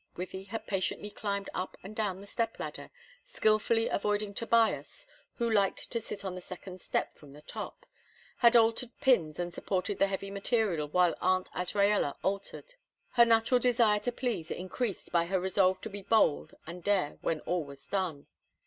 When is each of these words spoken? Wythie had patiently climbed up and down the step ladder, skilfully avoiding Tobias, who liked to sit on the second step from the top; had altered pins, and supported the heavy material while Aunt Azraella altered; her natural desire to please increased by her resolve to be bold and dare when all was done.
Wythie 0.17 0.47
had 0.47 0.65
patiently 0.65 1.11
climbed 1.11 1.47
up 1.53 1.77
and 1.83 1.95
down 1.95 2.21
the 2.21 2.25
step 2.25 2.59
ladder, 2.59 2.89
skilfully 3.23 3.87
avoiding 3.87 4.33
Tobias, 4.33 5.05
who 5.35 5.47
liked 5.47 5.91
to 5.91 5.99
sit 5.99 6.25
on 6.25 6.33
the 6.33 6.41
second 6.41 6.81
step 6.81 7.15
from 7.15 7.33
the 7.33 7.43
top; 7.43 7.85
had 8.37 8.55
altered 8.55 8.89
pins, 8.99 9.37
and 9.37 9.53
supported 9.53 9.99
the 9.99 10.07
heavy 10.07 10.31
material 10.31 10.87
while 10.87 11.13
Aunt 11.21 11.51
Azraella 11.51 12.15
altered; 12.23 12.73
her 13.11 13.25
natural 13.25 13.59
desire 13.59 13.99
to 13.99 14.11
please 14.11 14.49
increased 14.49 15.11
by 15.11 15.25
her 15.25 15.39
resolve 15.39 15.79
to 15.81 15.89
be 15.91 16.01
bold 16.01 16.55
and 16.65 16.83
dare 16.83 17.19
when 17.21 17.41
all 17.41 17.63
was 17.63 17.85
done. 17.85 18.25